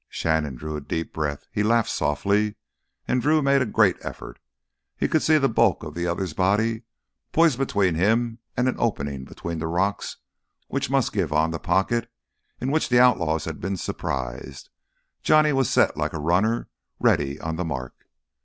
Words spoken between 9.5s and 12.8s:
the rocks which must give on the pocket in